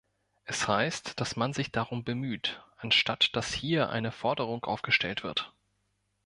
Es 0.45 0.67
heißt, 0.67 1.19
dass 1.21 1.35
man 1.35 1.53
sich 1.53 1.71
darum 1.71 2.03
bemüht, 2.03 2.63
anstatt 2.77 3.35
dass 3.35 3.53
hier 3.53 3.91
eine 3.91 4.11
Forderung 4.11 4.65
aufgestellt 4.65 5.21
wird. 5.21 5.53